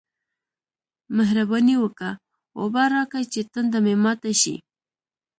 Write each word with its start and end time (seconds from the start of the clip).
مهرباني 1.17 1.75
وکه! 1.83 2.09
اوبه 2.59 2.83
راکه 2.93 3.19
چې 3.33 3.39
تنده 3.53 3.79
مې 3.85 3.95
ماته 4.03 4.31
شي 4.41 4.55